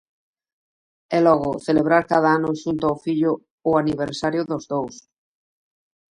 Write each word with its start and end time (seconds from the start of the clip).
E 1.15 1.17
logo, 1.27 1.51
celebrar 1.67 2.03
cada 2.11 2.29
ano 2.37 2.59
xunto 2.61 2.83
ao 2.87 3.01
fillo 3.05 3.31
o 3.69 3.71
aniversario 3.81 4.41
dos 4.49 4.63
dous. 4.73 4.95